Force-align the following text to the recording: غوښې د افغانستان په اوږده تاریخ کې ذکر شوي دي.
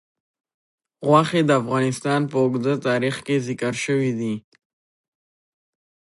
غوښې 1.07 1.41
د 1.45 1.51
افغانستان 1.61 2.21
په 2.31 2.35
اوږده 2.43 2.73
تاریخ 2.87 3.15
کې 3.25 3.35
ذکر 3.47 3.73
شوي 3.85 4.11
دي. 4.19 4.35